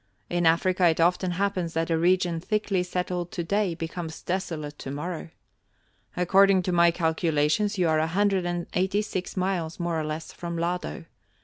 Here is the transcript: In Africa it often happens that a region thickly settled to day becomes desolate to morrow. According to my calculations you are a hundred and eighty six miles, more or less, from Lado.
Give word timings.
In 0.31 0.47
Africa 0.47 0.87
it 0.87 0.99
often 0.99 1.29
happens 1.33 1.75
that 1.75 1.91
a 1.91 1.95
region 1.95 2.39
thickly 2.39 2.81
settled 2.81 3.31
to 3.33 3.43
day 3.43 3.75
becomes 3.75 4.23
desolate 4.23 4.79
to 4.79 4.89
morrow. 4.89 5.29
According 6.17 6.63
to 6.63 6.71
my 6.71 6.89
calculations 6.89 7.77
you 7.77 7.87
are 7.87 7.99
a 7.99 8.07
hundred 8.07 8.43
and 8.47 8.65
eighty 8.73 9.03
six 9.03 9.37
miles, 9.37 9.79
more 9.79 9.99
or 9.99 10.03
less, 10.03 10.33
from 10.33 10.57
Lado. 10.57 11.05